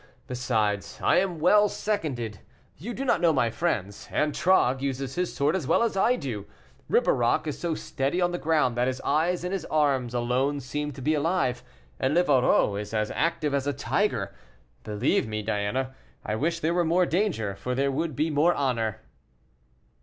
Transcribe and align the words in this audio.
Besides, 0.25 0.97
I 1.03 1.17
am 1.17 1.37
well 1.39 1.69
seconded 1.69 2.39
you 2.75 2.91
do 2.95 3.05
not 3.05 3.21
know 3.21 3.31
my 3.31 3.51
friends; 3.51 4.07
Antragues 4.11 4.81
uses 4.81 5.13
his 5.13 5.35
sword 5.35 5.55
as 5.55 5.67
well 5.67 5.83
as 5.83 5.95
I 5.95 6.15
do, 6.15 6.47
Ribeirac 6.89 7.45
is 7.45 7.59
so 7.59 7.75
steady 7.75 8.19
on 8.19 8.31
the 8.31 8.39
ground 8.39 8.75
that 8.75 8.87
his 8.87 8.99
eyes 9.01 9.43
and 9.43 9.53
his 9.53 9.63
arms 9.65 10.15
alone 10.15 10.59
seem 10.59 10.91
to 10.93 11.03
be 11.03 11.13
alive, 11.13 11.61
and 11.99 12.15
Livarot 12.15 12.77
is 12.81 12.95
as 12.95 13.11
active 13.11 13.53
as 13.53 13.67
a 13.67 13.73
tiger. 13.73 14.33
Believe 14.83 15.27
me, 15.27 15.43
Diana, 15.43 15.93
I 16.25 16.33
wish 16.35 16.61
there 16.61 16.73
were 16.73 16.83
more 16.83 17.05
danger, 17.05 17.55
for 17.55 17.75
there 17.75 17.91
would 17.91 18.15
be 18.15 18.31
more 18.31 18.55
honor." 18.55 19.01